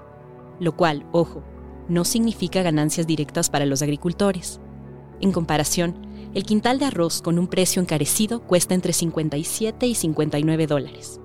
Lo 0.58 0.76
cual, 0.76 1.06
ojo, 1.12 1.42
no 1.88 2.04
significa 2.04 2.62
ganancias 2.62 3.06
directas 3.06 3.50
para 3.50 3.66
los 3.66 3.82
agricultores. 3.82 4.60
En 5.20 5.32
comparación, 5.32 6.05
el 6.34 6.44
quintal 6.44 6.78
de 6.78 6.86
arroz 6.86 7.22
con 7.22 7.38
un 7.38 7.46
precio 7.46 7.80
encarecido 7.80 8.40
cuesta 8.40 8.74
entre 8.74 8.92
57 8.92 9.86
y 9.86 9.94
59 9.94 10.66
dólares. 10.66 11.20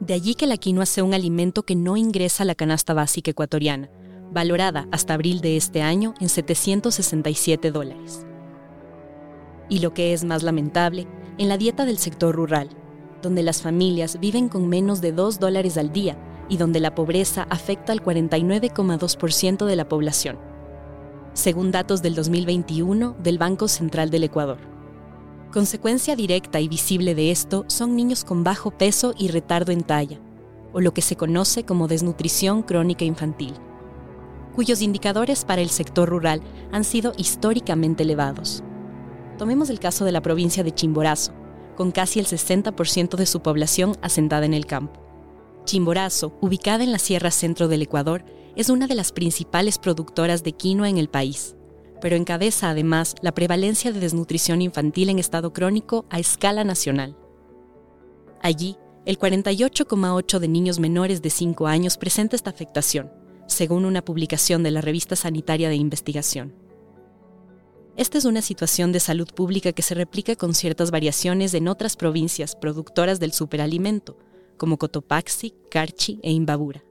De 0.00 0.14
allí 0.14 0.34
que 0.34 0.46
la 0.46 0.56
quinoa 0.56 0.86
sea 0.86 1.04
un 1.04 1.14
alimento 1.14 1.64
que 1.64 1.74
no 1.74 1.96
ingresa 1.96 2.44
a 2.44 2.46
la 2.46 2.54
canasta 2.54 2.94
básica 2.94 3.32
ecuatoriana, 3.32 3.90
valorada 4.30 4.86
hasta 4.92 5.14
abril 5.14 5.40
de 5.40 5.56
este 5.56 5.82
año 5.82 6.14
en 6.20 6.28
767 6.28 7.70
dólares. 7.70 8.24
Y 9.68 9.80
lo 9.80 9.92
que 9.94 10.12
es 10.12 10.24
más 10.24 10.42
lamentable, 10.42 11.08
en 11.36 11.48
la 11.48 11.58
dieta 11.58 11.84
del 11.84 11.98
sector 11.98 12.34
rural, 12.34 12.68
donde 13.22 13.42
las 13.42 13.62
familias 13.62 14.20
viven 14.20 14.48
con 14.48 14.68
menos 14.68 15.00
de 15.00 15.12
2 15.12 15.40
dólares 15.40 15.76
al 15.76 15.92
día 15.92 16.16
y 16.48 16.56
donde 16.56 16.80
la 16.80 16.94
pobreza 16.94 17.46
afecta 17.50 17.92
al 17.92 18.02
49,2% 18.02 19.66
de 19.66 19.76
la 19.76 19.88
población, 19.88 20.38
según 21.38 21.70
datos 21.70 22.02
del 22.02 22.16
2021 22.16 23.14
del 23.22 23.38
Banco 23.38 23.68
Central 23.68 24.10
del 24.10 24.24
Ecuador. 24.24 24.58
Consecuencia 25.52 26.16
directa 26.16 26.58
y 26.58 26.66
visible 26.66 27.14
de 27.14 27.30
esto 27.30 27.64
son 27.68 27.94
niños 27.94 28.24
con 28.24 28.42
bajo 28.42 28.72
peso 28.72 29.14
y 29.16 29.28
retardo 29.28 29.70
en 29.70 29.82
talla, 29.82 30.18
o 30.72 30.80
lo 30.80 30.92
que 30.92 31.00
se 31.00 31.14
conoce 31.14 31.62
como 31.62 31.86
desnutrición 31.86 32.62
crónica 32.62 33.04
infantil, 33.04 33.54
cuyos 34.56 34.82
indicadores 34.82 35.44
para 35.44 35.62
el 35.62 35.70
sector 35.70 36.08
rural 36.08 36.42
han 36.72 36.82
sido 36.82 37.12
históricamente 37.16 38.02
elevados. 38.02 38.64
Tomemos 39.38 39.70
el 39.70 39.78
caso 39.78 40.04
de 40.04 40.10
la 40.10 40.20
provincia 40.20 40.64
de 40.64 40.74
Chimborazo, 40.74 41.34
con 41.76 41.92
casi 41.92 42.18
el 42.18 42.26
60% 42.26 43.14
de 43.14 43.26
su 43.26 43.42
población 43.42 43.96
asentada 44.02 44.44
en 44.44 44.54
el 44.54 44.66
campo. 44.66 45.00
Chimborazo, 45.66 46.36
ubicada 46.40 46.82
en 46.82 46.90
la 46.90 46.98
Sierra 46.98 47.30
Centro 47.30 47.68
del 47.68 47.82
Ecuador, 47.82 48.24
es 48.58 48.70
una 48.70 48.88
de 48.88 48.96
las 48.96 49.12
principales 49.12 49.78
productoras 49.78 50.42
de 50.42 50.50
quinoa 50.50 50.88
en 50.88 50.98
el 50.98 51.08
país, 51.08 51.54
pero 52.00 52.16
encabeza 52.16 52.70
además 52.70 53.14
la 53.22 53.30
prevalencia 53.30 53.92
de 53.92 54.00
desnutrición 54.00 54.62
infantil 54.62 55.10
en 55.10 55.20
estado 55.20 55.52
crónico 55.52 56.06
a 56.10 56.18
escala 56.18 56.64
nacional. 56.64 57.16
Allí, 58.42 58.76
el 59.06 59.16
48,8 59.16 60.40
de 60.40 60.48
niños 60.48 60.80
menores 60.80 61.22
de 61.22 61.30
5 61.30 61.68
años 61.68 61.96
presenta 61.98 62.34
esta 62.34 62.50
afectación, 62.50 63.12
según 63.46 63.84
una 63.84 64.04
publicación 64.04 64.64
de 64.64 64.72
la 64.72 64.80
revista 64.80 65.14
sanitaria 65.14 65.68
de 65.68 65.76
investigación. 65.76 66.52
Esta 67.96 68.18
es 68.18 68.24
una 68.24 68.42
situación 68.42 68.90
de 68.90 68.98
salud 68.98 69.28
pública 69.32 69.70
que 69.70 69.82
se 69.82 69.94
replica 69.94 70.34
con 70.34 70.52
ciertas 70.52 70.90
variaciones 70.90 71.54
en 71.54 71.68
otras 71.68 71.94
provincias 71.94 72.56
productoras 72.56 73.20
del 73.20 73.32
superalimento, 73.32 74.18
como 74.56 74.78
Cotopaxi, 74.78 75.54
Carchi 75.70 76.18
e 76.24 76.32
Imbabura. 76.32 76.82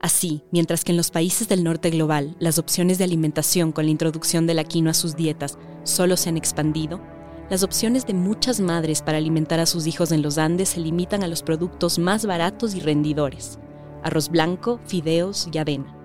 Así, 0.00 0.42
mientras 0.52 0.84
que 0.84 0.92
en 0.92 0.96
los 0.96 1.10
países 1.10 1.48
del 1.48 1.64
norte 1.64 1.90
global 1.90 2.36
las 2.38 2.58
opciones 2.58 2.98
de 2.98 3.04
alimentación 3.04 3.72
con 3.72 3.86
la 3.86 3.90
introducción 3.90 4.46
de 4.46 4.54
la 4.54 4.64
quinoa 4.64 4.90
a 4.90 4.94
sus 4.94 5.16
dietas 5.16 5.58
solo 5.84 6.16
se 6.16 6.28
han 6.28 6.36
expandido, 6.36 7.00
las 7.48 7.62
opciones 7.62 8.06
de 8.06 8.14
muchas 8.14 8.60
madres 8.60 9.02
para 9.02 9.18
alimentar 9.18 9.60
a 9.60 9.66
sus 9.66 9.86
hijos 9.86 10.12
en 10.12 10.20
los 10.20 10.36
Andes 10.36 10.70
se 10.70 10.80
limitan 10.80 11.22
a 11.22 11.28
los 11.28 11.42
productos 11.42 11.98
más 11.98 12.26
baratos 12.26 12.74
y 12.74 12.80
rendidores, 12.80 13.58
arroz 14.02 14.28
blanco, 14.28 14.80
fideos 14.84 15.48
y 15.52 15.58
avena. 15.58 15.96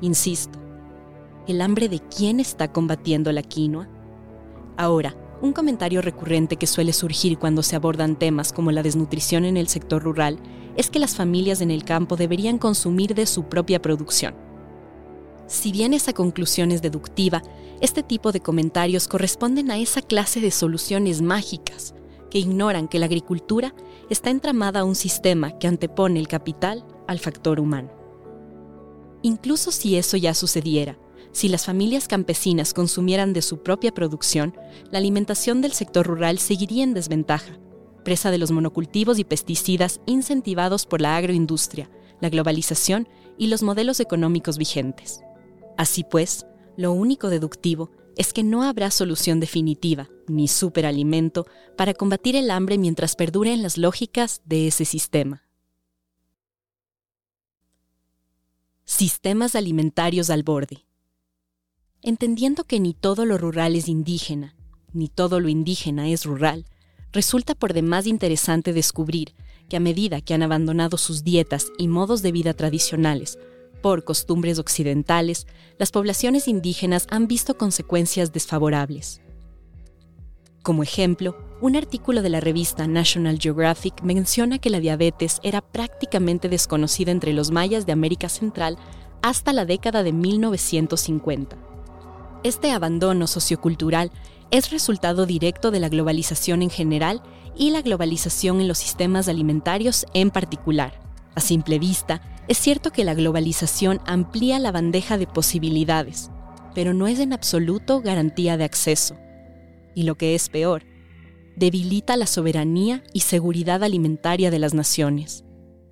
Insisto, 0.00 0.58
¿el 1.46 1.60
hambre 1.60 1.88
de 1.88 1.98
quién 1.98 2.40
está 2.40 2.72
combatiendo 2.72 3.32
la 3.32 3.42
quinoa? 3.42 3.88
Ahora, 4.76 5.14
un 5.42 5.52
comentario 5.52 6.02
recurrente 6.02 6.56
que 6.56 6.66
suele 6.66 6.92
surgir 6.92 7.38
cuando 7.38 7.62
se 7.62 7.76
abordan 7.76 8.16
temas 8.16 8.52
como 8.52 8.72
la 8.72 8.82
desnutrición 8.82 9.44
en 9.44 9.56
el 9.56 9.68
sector 9.68 10.02
rural 10.02 10.38
es 10.76 10.90
que 10.90 10.98
las 10.98 11.16
familias 11.16 11.60
en 11.60 11.70
el 11.70 11.84
campo 11.84 12.16
deberían 12.16 12.58
consumir 12.58 13.14
de 13.14 13.26
su 13.26 13.44
propia 13.44 13.80
producción. 13.80 14.34
Si 15.46 15.72
bien 15.72 15.94
esa 15.94 16.12
conclusión 16.12 16.70
es 16.70 16.82
deductiva, 16.82 17.42
este 17.80 18.02
tipo 18.02 18.32
de 18.32 18.40
comentarios 18.40 19.08
corresponden 19.08 19.70
a 19.70 19.78
esa 19.78 20.02
clase 20.02 20.40
de 20.40 20.50
soluciones 20.50 21.22
mágicas 21.22 21.94
que 22.30 22.38
ignoran 22.38 22.86
que 22.86 22.98
la 22.98 23.06
agricultura 23.06 23.74
está 24.10 24.30
entramada 24.30 24.80
a 24.80 24.84
un 24.84 24.94
sistema 24.94 25.58
que 25.58 25.66
antepone 25.66 26.20
el 26.20 26.28
capital 26.28 26.84
al 27.08 27.18
factor 27.18 27.58
humano. 27.58 27.90
Incluso 29.22 29.72
si 29.72 29.96
eso 29.96 30.16
ya 30.16 30.34
sucediera, 30.34 30.96
si 31.32 31.48
las 31.48 31.64
familias 31.64 32.08
campesinas 32.08 32.74
consumieran 32.74 33.32
de 33.32 33.42
su 33.42 33.62
propia 33.62 33.92
producción, 33.92 34.54
la 34.90 34.98
alimentación 34.98 35.60
del 35.60 35.72
sector 35.72 36.06
rural 36.06 36.38
seguiría 36.38 36.82
en 36.82 36.94
desventaja, 36.94 37.58
presa 38.04 38.30
de 38.30 38.38
los 38.38 38.50
monocultivos 38.50 39.18
y 39.18 39.24
pesticidas 39.24 40.00
incentivados 40.06 40.86
por 40.86 41.00
la 41.00 41.16
agroindustria, 41.16 41.90
la 42.20 42.30
globalización 42.30 43.08
y 43.38 43.46
los 43.46 43.62
modelos 43.62 44.00
económicos 44.00 44.58
vigentes. 44.58 45.20
Así 45.76 46.04
pues, 46.04 46.46
lo 46.76 46.92
único 46.92 47.30
deductivo 47.30 47.90
es 48.16 48.32
que 48.32 48.42
no 48.42 48.64
habrá 48.64 48.90
solución 48.90 49.40
definitiva 49.40 50.08
ni 50.26 50.48
superalimento 50.48 51.46
para 51.76 51.94
combatir 51.94 52.36
el 52.36 52.50
hambre 52.50 52.76
mientras 52.76 53.16
perduren 53.16 53.62
las 53.62 53.78
lógicas 53.78 54.42
de 54.44 54.66
ese 54.66 54.84
sistema. 54.84 55.44
Sistemas 58.84 59.54
alimentarios 59.54 60.30
al 60.30 60.42
borde. 60.42 60.84
Entendiendo 62.02 62.64
que 62.64 62.80
ni 62.80 62.94
todo 62.94 63.26
lo 63.26 63.36
rural 63.36 63.76
es 63.76 63.86
indígena, 63.86 64.56
ni 64.94 65.08
todo 65.08 65.38
lo 65.38 65.50
indígena 65.50 66.08
es 66.08 66.24
rural, 66.24 66.64
resulta 67.12 67.54
por 67.54 67.74
demás 67.74 68.06
interesante 68.06 68.72
descubrir 68.72 69.34
que 69.68 69.76
a 69.76 69.80
medida 69.80 70.22
que 70.22 70.32
han 70.32 70.42
abandonado 70.42 70.96
sus 70.96 71.24
dietas 71.24 71.66
y 71.76 71.88
modos 71.88 72.22
de 72.22 72.32
vida 72.32 72.54
tradicionales 72.54 73.38
por 73.82 74.04
costumbres 74.04 74.58
occidentales, 74.58 75.46
las 75.78 75.90
poblaciones 75.90 76.48
indígenas 76.48 77.06
han 77.10 77.26
visto 77.26 77.58
consecuencias 77.58 78.32
desfavorables. 78.32 79.20
Como 80.62 80.82
ejemplo, 80.82 81.36
un 81.60 81.76
artículo 81.76 82.22
de 82.22 82.30
la 82.30 82.40
revista 82.40 82.86
National 82.86 83.38
Geographic 83.38 84.02
menciona 84.02 84.58
que 84.58 84.70
la 84.70 84.80
diabetes 84.80 85.38
era 85.42 85.60
prácticamente 85.60 86.48
desconocida 86.48 87.12
entre 87.12 87.34
los 87.34 87.50
mayas 87.50 87.84
de 87.84 87.92
América 87.92 88.30
Central 88.30 88.78
hasta 89.22 89.52
la 89.52 89.66
década 89.66 90.02
de 90.02 90.12
1950. 90.12 91.69
Este 92.42 92.70
abandono 92.70 93.26
sociocultural 93.26 94.10
es 94.50 94.70
resultado 94.70 95.26
directo 95.26 95.70
de 95.70 95.78
la 95.78 95.90
globalización 95.90 96.62
en 96.62 96.70
general 96.70 97.22
y 97.54 97.70
la 97.70 97.82
globalización 97.82 98.62
en 98.62 98.68
los 98.68 98.78
sistemas 98.78 99.28
alimentarios 99.28 100.06
en 100.14 100.30
particular. 100.30 100.98
A 101.34 101.40
simple 101.42 101.78
vista, 101.78 102.22
es 102.48 102.56
cierto 102.56 102.92
que 102.92 103.04
la 103.04 103.12
globalización 103.12 104.00
amplía 104.06 104.58
la 104.58 104.72
bandeja 104.72 105.18
de 105.18 105.26
posibilidades, 105.26 106.30
pero 106.74 106.94
no 106.94 107.08
es 107.08 107.20
en 107.20 107.34
absoluto 107.34 108.00
garantía 108.00 108.56
de 108.56 108.64
acceso. 108.64 109.16
Y 109.94 110.04
lo 110.04 110.14
que 110.14 110.34
es 110.34 110.48
peor, 110.48 110.84
debilita 111.56 112.16
la 112.16 112.26
soberanía 112.26 113.04
y 113.12 113.20
seguridad 113.20 113.84
alimentaria 113.84 114.50
de 114.50 114.58
las 114.58 114.72
naciones. 114.72 115.44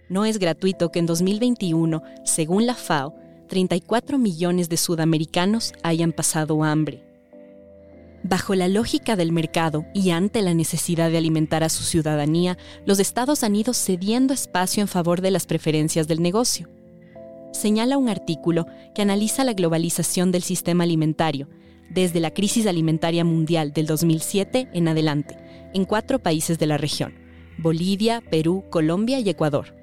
No 0.09 0.25
es 0.25 0.39
gratuito 0.39 0.91
que 0.91 0.99
en 0.99 1.07
2021, 1.07 2.03
según 2.25 2.67
la 2.67 2.75
FAO, 2.75 3.15
34 3.49 4.19
millones 4.19 4.69
de 4.69 4.77
sudamericanos 4.77 5.73
hayan 5.83 6.13
pasado 6.13 6.63
hambre. 6.63 7.03
Bajo 8.23 8.55
la 8.55 8.69
lógica 8.69 9.17
del 9.17 9.33
mercado 9.33 9.87
y 9.95 10.11
ante 10.11 10.43
la 10.43 10.55
necesidad 10.55 11.11
de 11.11 11.19
alimentar 11.19 11.65
a 11.65 11.69
su 11.69 11.83
ciudadanía, 11.83 12.59
los 12.85 13.01
estados 13.01 13.43
han 13.43 13.57
ido 13.57 13.75
cediendo 13.75 14.35
espacio 14.35 14.83
en 14.83 14.89
favor 14.89 15.21
de 15.21 15.31
las 15.31 15.47
preferencias 15.47 16.07
del 16.07 16.21
negocio. 16.21 16.69
Señala 17.53 17.97
un 17.97 18.09
artículo 18.09 18.67
que 18.95 19.03
analiza 19.03 19.45
la 19.45 19.55
globalización 19.55 20.31
del 20.31 20.43
sistema 20.43 20.85
alimentario 20.85 21.49
desde 21.91 22.21
la 22.21 22.33
crisis 22.35 22.67
alimentaria 22.67 23.25
mundial 23.25 23.73
del 23.73 23.87
2007 23.87 24.69
en 24.75 24.89
adelante, 24.89 25.39
en 25.73 25.87
cuatro 25.87 26.19
países 26.19 26.59
de 26.59 26.67
la 26.67 26.77
región, 26.77 27.15
Bolivia, 27.57 28.23
Perú, 28.31 28.65
Colombia 28.69 29.21
y 29.21 29.29
Ecuador 29.31 29.78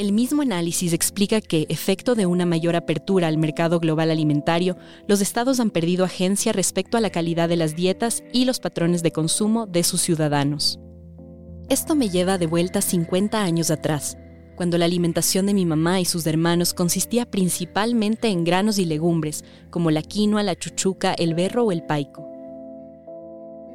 El 0.00 0.12
mismo 0.12 0.40
análisis 0.40 0.94
explica 0.94 1.42
que, 1.42 1.66
efecto 1.68 2.14
de 2.14 2.24
una 2.24 2.46
mayor 2.46 2.74
apertura 2.74 3.28
al 3.28 3.36
mercado 3.36 3.78
global 3.80 4.10
alimentario, 4.10 4.78
los 5.06 5.20
estados 5.20 5.60
han 5.60 5.68
perdido 5.68 6.06
agencia 6.06 6.54
respecto 6.54 6.96
a 6.96 7.02
la 7.02 7.10
calidad 7.10 7.50
de 7.50 7.56
las 7.56 7.76
dietas 7.76 8.24
y 8.32 8.46
los 8.46 8.60
patrones 8.60 9.02
de 9.02 9.12
consumo 9.12 9.66
de 9.66 9.82
sus 9.82 10.00
ciudadanos. 10.00 10.80
Esto 11.68 11.96
me 11.96 12.08
lleva 12.08 12.38
de 12.38 12.46
vuelta 12.46 12.80
50 12.80 13.42
años 13.42 13.70
atrás, 13.70 14.16
cuando 14.56 14.78
la 14.78 14.86
alimentación 14.86 15.44
de 15.44 15.52
mi 15.52 15.66
mamá 15.66 16.00
y 16.00 16.06
sus 16.06 16.26
hermanos 16.26 16.72
consistía 16.72 17.30
principalmente 17.30 18.28
en 18.28 18.44
granos 18.44 18.78
y 18.78 18.86
legumbres, 18.86 19.44
como 19.68 19.90
la 19.90 20.00
quinoa, 20.00 20.42
la 20.42 20.58
chuchuca, 20.58 21.12
el 21.12 21.34
berro 21.34 21.64
o 21.64 21.72
el 21.72 21.82
paico. 21.82 22.26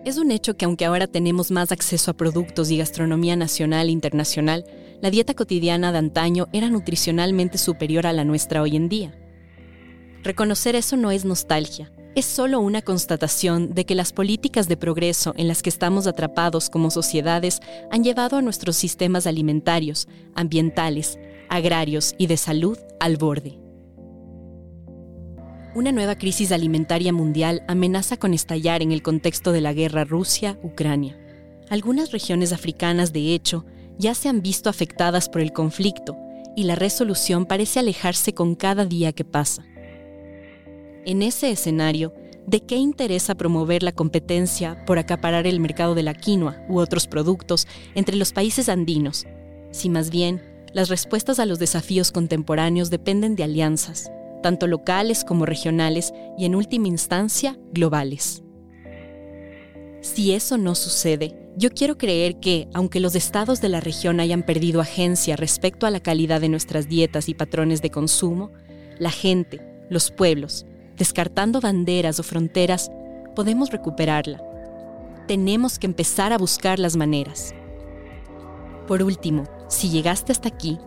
Es 0.06 0.18
un 0.18 0.32
hecho 0.32 0.58
que 0.58 0.66
aunque 0.66 0.86
ahora 0.86 1.06
tenemos 1.06 1.52
más 1.52 1.72
acceso 1.72 2.10
a 2.10 2.18
productos 2.18 2.72
y 2.72 2.78
gastronomía 2.78 3.36
nacional 3.36 3.90
e 3.90 3.92
internacional, 3.92 4.66
la 5.02 5.12
dieta 5.12 5.34
cotidiana 5.34 5.92
de 5.92 5.98
antaño 5.98 6.48
era 6.54 6.70
nutricionalmente 6.70 7.58
superior 7.58 8.08
a 8.08 8.14
la 8.14 8.24
nuestra 8.24 8.62
hoy 8.62 8.76
en 8.76 8.90
día. 8.90 9.14
Reconocer 10.24 10.76
eso 10.76 10.98
no 10.98 11.12
es 11.12 11.26
nostalgia, 11.26 11.92
es 12.16 12.26
solo 12.26 12.62
una 12.62 12.82
constatación 12.82 13.74
de 13.74 13.86
que 13.86 13.94
las 13.94 14.14
políticas 14.14 14.70
de 14.70 14.78
progreso 14.78 15.34
en 15.38 15.50
las 15.50 15.62
que 15.62 15.70
estamos 15.70 16.08
atrapados 16.08 16.70
como 16.70 16.90
sociedades 16.90 17.60
han 17.92 18.04
llevado 18.04 18.38
a 18.38 18.42
nuestros 18.42 18.78
sistemas 18.78 19.28
alimentarios, 19.28 20.08
ambientales, 20.34 21.20
agrarios 21.50 22.16
y 22.18 22.28
de 22.28 22.38
salud 22.38 22.78
al 23.02 23.18
borde. 23.18 23.60
Una 25.76 25.92
nueva 25.92 26.16
crisis 26.16 26.54
alimentaria 26.54 27.12
mundial 27.12 27.64
amenaza 27.68 28.16
con 28.16 28.34
estallar 28.34 28.82
en 28.82 28.94
el 28.94 29.02
contexto 29.02 29.52
de 29.52 29.60
la 29.60 29.74
guerra 29.74 30.06
Rusia-Ucrania. 30.06 31.20
Algunas 31.70 32.14
regiones 32.14 32.54
africanas, 32.54 33.12
de 33.12 33.34
hecho, 33.34 33.66
ya 33.98 34.14
se 34.14 34.30
han 34.30 34.42
visto 34.42 34.70
afectadas 34.70 35.30
por 35.30 35.42
el 35.42 35.54
conflicto 35.54 36.18
y 36.56 36.64
la 36.64 36.76
resolución 36.76 37.46
parece 37.46 37.80
alejarse 37.80 38.34
con 38.34 38.56
cada 38.56 38.86
día 38.86 39.12
que 39.14 39.26
pasa. 39.26 39.66
En 41.06 41.22
ese 41.22 41.52
escenario, 41.52 42.14
¿de 42.48 42.62
qué 42.62 42.78
interesa 42.78 43.36
promover 43.36 43.84
la 43.84 43.92
competencia 43.92 44.84
por 44.86 45.00
acaparar 45.00 45.48
el 45.48 45.60
mercado 45.60 45.96
de 45.96 46.04
la 46.04 46.14
quinoa 46.14 46.64
u 46.70 46.80
otros 46.80 47.08
productos 47.08 47.68
entre 47.94 48.16
los 48.16 48.34
países 48.34 48.70
andinos, 48.70 49.26
si 49.72 49.90
más 49.90 50.10
bien 50.10 50.42
las 50.74 50.90
respuestas 50.90 51.40
a 51.40 51.46
los 51.46 51.60
desafíos 51.60 52.12
contemporáneos 52.12 52.90
dependen 52.90 53.36
de 53.36 53.44
alianzas, 53.44 54.12
tanto 54.44 54.68
locales 54.68 55.24
como 55.24 55.46
regionales 55.46 56.14
y 56.38 56.46
en 56.46 56.56
última 56.56 56.88
instancia 56.88 57.58
globales. 57.72 58.44
Si 60.02 60.34
eso 60.34 60.58
no 60.58 60.76
sucede, 60.76 61.45
yo 61.58 61.70
quiero 61.70 61.98
creer 61.98 62.40
que, 62.40 62.68
aunque 62.74 63.00
los 63.00 63.16
estados 63.16 63.62
de 63.62 63.70
la 63.70 63.80
región 63.80 64.20
hayan 64.20 64.44
perdido 64.44 64.82
agencia 64.82 65.38
respecto 65.38 65.86
a 65.86 65.90
la 65.90 66.02
calidad 66.02 66.42
de 66.42 66.50
nuestras 66.50 66.90
dietas 66.90 67.30
y 67.30 67.34
patrones 67.34 67.82
de 67.82 67.92
consumo, 67.92 68.52
la 69.00 69.10
gente, 69.10 69.62
los 69.90 70.12
pueblos, 70.12 70.66
descartando 70.98 71.62
banderas 71.62 72.20
o 72.20 72.24
fronteras, 72.24 72.92
podemos 73.36 73.72
recuperarla. 73.72 74.44
Tenemos 75.28 75.80
que 75.80 75.88
empezar 75.88 76.34
a 76.34 76.38
buscar 76.38 76.78
las 76.78 76.98
maneras. 76.98 77.56
Por 78.86 79.02
último, 79.02 79.46
si 79.70 79.90
llegaste 79.90 80.34
hasta 80.34 80.50
aquí, 80.50 80.78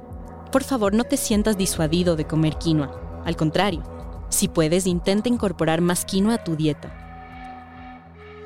por 0.52 0.64
favor 0.64 0.94
no 0.94 1.04
te 1.04 1.16
sientas 1.16 1.56
disuadido 1.56 2.14
de 2.14 2.26
comer 2.26 2.56
quinoa. 2.56 3.22
Al 3.24 3.36
contrario, 3.36 3.82
si 4.28 4.48
puedes, 4.48 4.86
intenta 4.86 5.30
incorporar 5.30 5.80
más 5.80 6.04
quinoa 6.04 6.34
a 6.34 6.44
tu 6.44 6.56
dieta. 6.56 6.94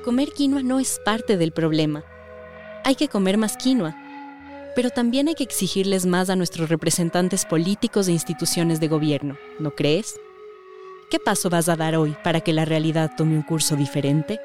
Comer 0.05 0.31
quinoa 0.33 0.62
no 0.62 0.79
es 0.81 1.00
parte 1.05 1.37
del 1.37 1.52
problema. 1.52 2.05
Hay 2.84 2.96
que 2.96 3.08
comer 3.08 3.38
más 3.38 3.56
quinoa, 3.56 3.96
pero 4.74 4.90
también 4.90 5.28
hay 5.28 5.34
que 5.36 5.44
exigirles 5.44 6.04
más 6.04 6.30
a 6.30 6.36
nuestros 6.36 6.68
representantes 6.68 7.44
políticos 7.44 8.08
e 8.08 8.12
instituciones 8.12 8.80
de 8.80 8.88
gobierno, 8.88 9.36
¿no 9.60 9.70
crees? 9.70 10.16
¿Qué 11.08 11.20
paso 11.20 11.48
vas 11.48 11.68
a 11.68 11.76
dar 11.76 11.94
hoy 11.94 12.16
para 12.24 12.40
que 12.40 12.52
la 12.52 12.64
realidad 12.64 13.12
tome 13.16 13.36
un 13.36 13.42
curso 13.42 13.76
diferente? 13.76 14.40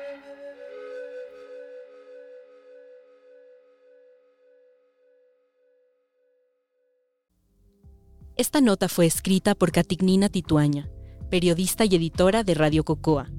Esta 8.35 8.61
nota 8.61 8.87
fue 8.87 9.07
escrita 9.07 9.55
por 9.55 9.71
Catignina 9.71 10.29
Tituaña, 10.29 10.91
periodista 11.31 11.85
y 11.85 11.95
editora 11.95 12.43
de 12.43 12.53
Radio 12.53 12.83
Cocoa, 12.83 13.31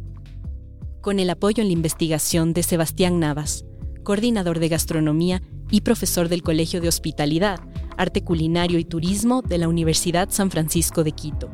con 1.03 1.21
el 1.21 1.31
apoyo 1.31 1.63
en 1.63 1.69
la 1.69 1.75
investigación 1.75 2.53
de 2.53 2.65
Sebastián 2.65 3.21
Navas, 3.21 3.65
coordinador 4.09 4.59
de 4.59 4.71
gastronomía 4.71 5.43
y 5.71 5.83
profesor 5.83 6.31
del 6.31 6.43
Colegio 6.43 6.81
de 6.81 6.89
Hospitalidad, 6.89 7.61
Arte 7.99 8.25
Culinario 8.25 8.79
y 8.79 8.85
Turismo 8.87 9.43
de 9.43 9.59
la 9.59 9.69
Universidad 9.69 10.31
San 10.31 10.51
Francisco 10.51 11.05
de 11.05 11.13
Quito. 11.13 11.51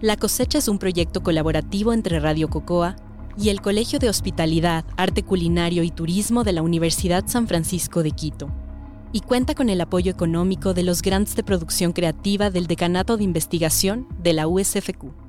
La 0.00 0.16
cosecha 0.16 0.58
es 0.58 0.66
un 0.66 0.80
proyecto 0.80 1.22
colaborativo 1.22 1.92
entre 1.92 2.18
Radio 2.18 2.50
Cocoa 2.50 2.96
y 3.38 3.50
el 3.50 3.60
Colegio 3.60 4.00
de 4.00 4.08
Hospitalidad, 4.08 4.84
Arte 4.96 5.22
Culinario 5.22 5.84
y 5.84 5.92
Turismo 5.92 6.42
de 6.42 6.54
la 6.54 6.62
Universidad 6.62 7.22
San 7.28 7.46
Francisco 7.46 8.02
de 8.02 8.10
Quito 8.10 8.50
y 9.12 9.20
cuenta 9.20 9.54
con 9.54 9.70
el 9.70 9.80
apoyo 9.80 10.10
económico 10.10 10.74
de 10.74 10.82
los 10.82 11.02
grants 11.02 11.36
de 11.36 11.44
producción 11.44 11.92
creativa 11.92 12.50
del 12.50 12.66
Decanato 12.66 13.16
de 13.16 13.22
Investigación 13.22 14.08
de 14.20 14.32
la 14.32 14.48
USFQ. 14.48 15.23